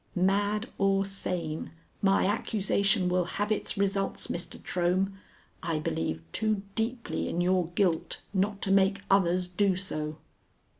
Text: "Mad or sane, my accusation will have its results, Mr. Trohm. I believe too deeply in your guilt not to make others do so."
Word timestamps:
"Mad 0.15 0.67
or 0.79 1.05
sane, 1.05 1.73
my 2.01 2.25
accusation 2.25 3.07
will 3.07 3.25
have 3.37 3.51
its 3.51 3.77
results, 3.77 4.25
Mr. 4.29 4.57
Trohm. 4.59 5.13
I 5.61 5.77
believe 5.77 6.23
too 6.31 6.63
deeply 6.73 7.29
in 7.29 7.39
your 7.39 7.67
guilt 7.75 8.19
not 8.33 8.63
to 8.63 8.71
make 8.71 9.01
others 9.11 9.47
do 9.47 9.75
so." 9.75 10.17